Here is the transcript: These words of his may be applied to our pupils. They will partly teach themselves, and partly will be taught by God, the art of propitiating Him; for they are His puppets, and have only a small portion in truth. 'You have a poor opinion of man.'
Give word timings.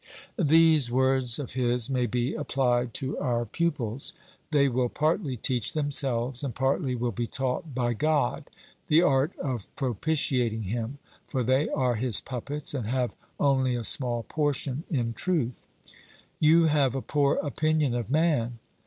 These 0.39 0.89
words 0.89 1.37
of 1.37 1.51
his 1.51 1.87
may 1.87 2.07
be 2.07 2.33
applied 2.33 2.91
to 2.95 3.19
our 3.19 3.45
pupils. 3.45 4.13
They 4.49 4.67
will 4.67 4.89
partly 4.89 5.37
teach 5.37 5.73
themselves, 5.73 6.43
and 6.43 6.55
partly 6.55 6.95
will 6.95 7.11
be 7.11 7.27
taught 7.27 7.75
by 7.75 7.93
God, 7.93 8.49
the 8.87 9.03
art 9.03 9.31
of 9.37 9.67
propitiating 9.75 10.63
Him; 10.63 10.97
for 11.27 11.43
they 11.43 11.69
are 11.69 11.93
His 11.93 12.19
puppets, 12.19 12.73
and 12.73 12.87
have 12.87 13.15
only 13.39 13.75
a 13.75 13.83
small 13.83 14.23
portion 14.23 14.85
in 14.89 15.13
truth. 15.13 15.67
'You 16.39 16.63
have 16.63 16.95
a 16.95 17.03
poor 17.03 17.35
opinion 17.35 17.93
of 17.93 18.09
man.' 18.09 18.57